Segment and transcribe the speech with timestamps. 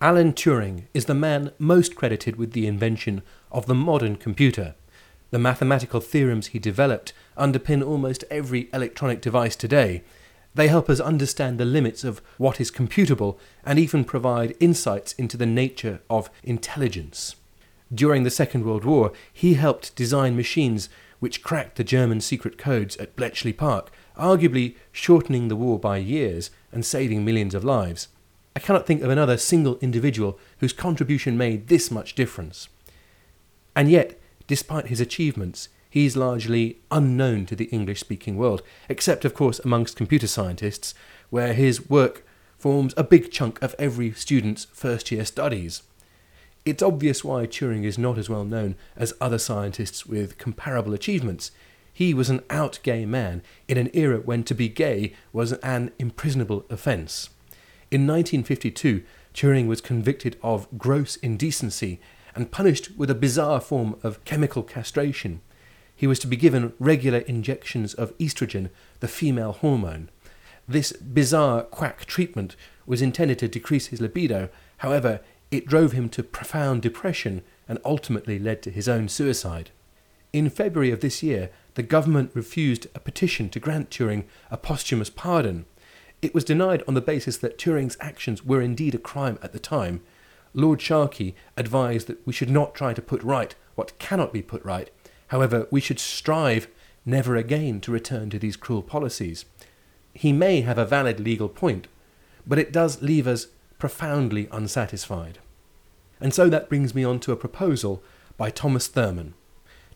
[0.00, 4.76] Alan Turing is the man most credited with the invention of the modern computer.
[5.32, 10.04] The mathematical theorems he developed underpin almost every electronic device today.
[10.54, 15.36] They help us understand the limits of what is computable and even provide insights into
[15.36, 17.34] the nature of intelligence.
[17.92, 20.88] During the Second World War, he helped design machines
[21.18, 26.52] which cracked the German secret codes at Bletchley Park, arguably shortening the war by years
[26.70, 28.06] and saving millions of lives.
[28.58, 32.68] I cannot think of another single individual whose contribution made this much difference.
[33.76, 39.24] And yet, despite his achievements, he is largely unknown to the English speaking world, except,
[39.24, 40.92] of course, amongst computer scientists,
[41.30, 42.26] where his work
[42.58, 45.84] forms a big chunk of every student's first year studies.
[46.64, 51.52] It's obvious why Turing is not as well known as other scientists with comparable achievements.
[51.92, 55.92] He was an out gay man in an era when to be gay was an
[56.00, 57.30] imprisonable offence.
[57.90, 59.02] In 1952,
[59.32, 62.00] Turing was convicted of gross indecency
[62.34, 65.40] and punished with a bizarre form of chemical castration.
[65.96, 68.68] He was to be given regular injections of estrogen,
[69.00, 70.10] the female hormone.
[70.68, 76.22] This bizarre quack treatment was intended to decrease his libido, however, it drove him to
[76.22, 79.70] profound depression and ultimately led to his own suicide.
[80.32, 85.08] In February of this year, the government refused a petition to grant Turing a posthumous
[85.08, 85.64] pardon.
[86.20, 89.58] It was denied on the basis that Turing's actions were indeed a crime at the
[89.58, 90.00] time.
[90.52, 94.64] Lord Sharkey advised that we should not try to put right what cannot be put
[94.64, 94.90] right.
[95.28, 96.66] However, we should strive
[97.06, 99.44] never again to return to these cruel policies.
[100.12, 101.86] He may have a valid legal point,
[102.46, 103.46] but it does leave us
[103.78, 105.38] profoundly unsatisfied.
[106.20, 108.02] And so that brings me on to a proposal
[108.36, 109.34] by Thomas Thurman.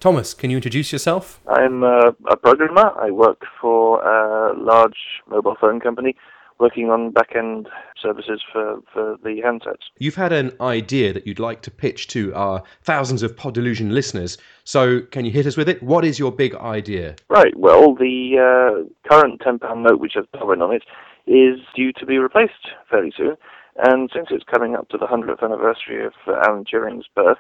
[0.03, 1.41] Thomas, can you introduce yourself?
[1.47, 2.91] I'm a, a programmer.
[3.01, 4.97] I work for a large
[5.31, 6.17] mobile phone company
[6.59, 7.69] working on back end
[8.03, 9.85] services for, for the handsets.
[9.99, 13.95] You've had an idea that you'd like to pitch to our thousands of Pod Delusion
[13.95, 14.39] listeners.
[14.65, 15.81] So, can you hit us with it?
[15.85, 17.15] What is your big idea?
[17.29, 17.57] Right.
[17.57, 20.83] Well, the uh, current £10 note, which has Darwin on it,
[21.29, 23.37] is due to be replaced fairly soon.
[23.77, 27.39] And since it's coming up to the 100th anniversary of uh, Alan Turing's birth,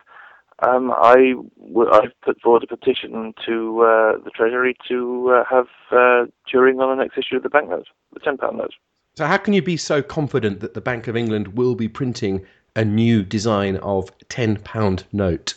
[0.62, 5.66] um, I w- I've put forward a petition to uh, the Treasury to uh, have
[5.90, 8.74] uh, Turing on the next issue of the banknote, the £10 note.
[9.14, 12.46] So, how can you be so confident that the Bank of England will be printing
[12.76, 15.54] a new design of £10 note?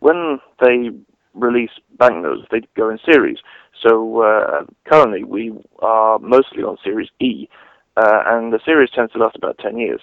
[0.00, 0.90] When they
[1.34, 3.38] release banknotes, they go in series.
[3.82, 7.48] So, uh, currently, we are mostly on Series E,
[7.96, 10.00] uh, and the series tends to last about 10 years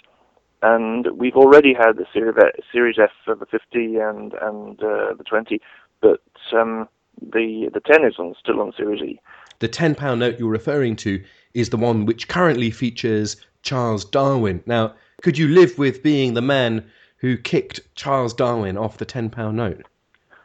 [0.61, 5.59] and we've already had the Series F, for the 50 and and uh, the 20,
[6.01, 6.21] but
[6.53, 6.87] um,
[7.21, 9.19] the the 10 is on, still on Series E.
[9.59, 11.23] The 10 pound note you're referring to
[11.53, 14.63] is the one which currently features Charles Darwin.
[14.65, 16.83] Now, could you live with being the man
[17.17, 19.85] who kicked Charles Darwin off the 10 pound note?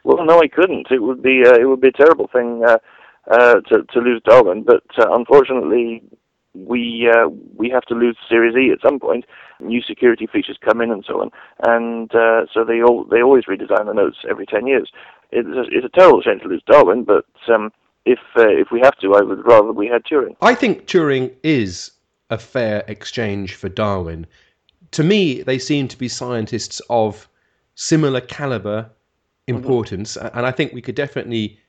[0.03, 0.87] Well, no, I couldn't.
[0.91, 2.77] It would be uh, it would be a terrible thing uh,
[3.29, 6.01] uh, to to lose Darwin, but uh, unfortunately,
[6.65, 9.25] we uh, we have to lose Series E at some point.
[9.59, 11.31] New security features come in and so on,
[11.65, 14.91] and uh, so they all they always redesign the notes every ten years.
[15.31, 17.71] It's a, it's a terrible shame to lose Darwin, but um,
[18.05, 20.35] if uh, if we have to, I would rather we had Turing.
[20.41, 21.91] I think Turing is
[22.29, 24.25] a fair exchange for Darwin.
[24.91, 27.27] To me, they seem to be scientists of
[27.75, 29.57] similar caliber, mm-hmm.
[29.57, 30.37] importance, mm-hmm.
[30.37, 31.59] and I think we could definitely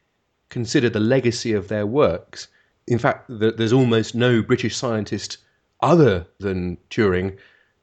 [0.50, 2.48] consider the legacy of their works
[2.88, 5.38] in fact, there's almost no British scientist
[5.80, 7.36] other than Turing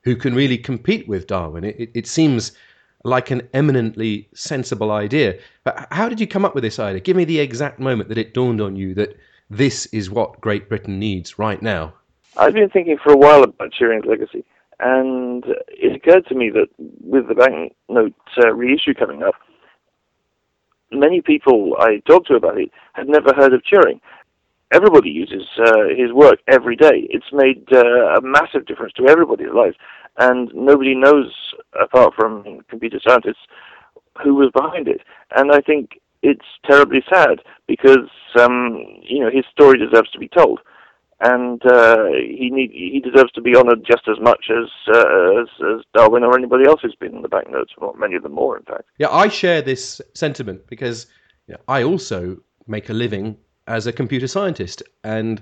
[0.03, 1.63] who can really compete with Darwin.
[1.63, 2.51] It, it, seems
[3.03, 5.39] like an eminently sensible idea.
[5.63, 6.99] But how did you come up with this idea?
[6.99, 9.17] Give me the exact moment that it dawned on you that
[9.49, 11.93] this is what Great Britain needs right now.
[12.37, 14.43] I've been thinking for a while about Turing's legacy,
[14.79, 18.13] and it occurred to me that with the banknote
[18.43, 19.35] uh, reissue coming up,
[20.91, 24.01] many people I talked to about it had never heard of Turing
[24.75, 27.07] everybody uses uh, his work every day.
[27.15, 29.77] It's made uh, a massive difference to everybody's lives,
[30.17, 31.27] and nobody knows,
[31.81, 33.45] apart from computer scientists,
[34.21, 35.01] who was behind it.
[35.35, 38.59] And I think it's terribly sad because um,
[39.01, 40.59] you know his story deserves to be told,
[41.21, 42.05] and uh,
[42.39, 46.23] he need, he deserves to be honoured just as much as, uh, as, as Darwin
[46.23, 47.73] or anybody else who's been in the banknotes.
[47.79, 48.83] Well, many of them more, in fact.
[48.97, 51.07] Yeah, I share this sentiment because
[51.47, 52.37] you know, I also
[52.67, 54.83] make a living as a computer scientist.
[55.03, 55.41] And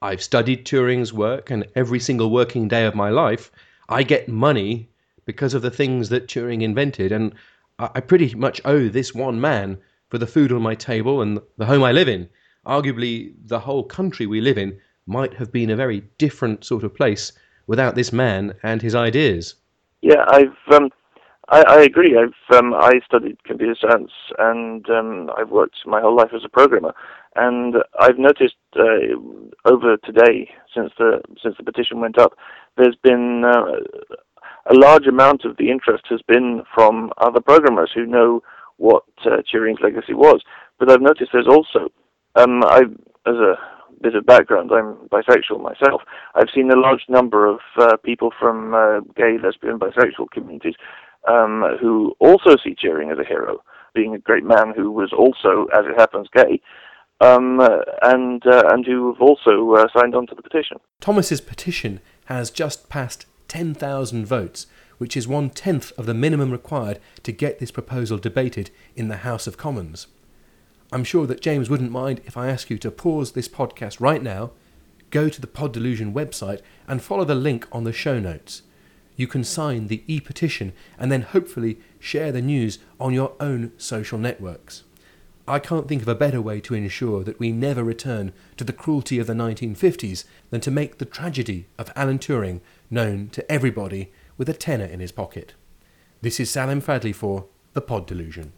[0.00, 3.50] I've studied Turing's work, and every single working day of my life,
[3.88, 4.88] I get money
[5.24, 7.12] because of the things that Turing invented.
[7.12, 7.34] And
[7.78, 9.78] I pretty much owe this one man
[10.08, 12.28] for the food on my table and the home I live in.
[12.66, 16.94] Arguably, the whole country we live in might have been a very different sort of
[16.94, 17.32] place
[17.66, 19.54] without this man and his ideas.
[20.02, 20.90] Yeah, I've um,
[21.48, 22.16] I, I agree.
[22.16, 26.48] I've um, I studied computer science and um, I've worked my whole life as a
[26.48, 26.94] programmer,
[27.38, 29.14] and I've noticed uh,
[29.64, 32.32] over today since the since the petition went up,
[32.76, 33.80] there's been uh,
[34.70, 38.42] a large amount of the interest has been from other programmers who know
[38.76, 40.42] what uh, Turing's legacy was.
[40.78, 41.90] But I've noticed there's also
[42.34, 42.82] um, I
[43.26, 43.54] as a
[44.00, 46.02] bit of background, I'm bisexual myself.
[46.34, 50.74] I've seen a large number of uh, people from uh, gay, lesbian, bisexual communities
[51.26, 53.62] um, who also see Turing as a hero,
[53.94, 56.60] being a great man who was also, as it happens, gay,
[57.20, 57.60] um,
[58.02, 60.78] and uh, and who have also uh, signed on to the petition.
[61.00, 64.66] Thomas's petition has just passed 10,000 votes,
[64.98, 69.18] which is one tenth of the minimum required to get this proposal debated in the
[69.18, 70.06] House of Commons.
[70.92, 74.22] I'm sure that James wouldn't mind if I ask you to pause this podcast right
[74.22, 74.52] now,
[75.10, 78.62] go to the Pod Delusion website, and follow the link on the show notes.
[79.16, 83.72] You can sign the e petition and then hopefully share the news on your own
[83.76, 84.84] social networks.
[85.48, 88.72] I can't think of a better way to ensure that we never return to the
[88.72, 92.60] cruelty of the 1950s than to make the tragedy of Alan Turing
[92.90, 95.54] known to everybody with a tenner in his pocket.
[96.20, 98.52] This is Salim Fadhley for The Pod Delusion.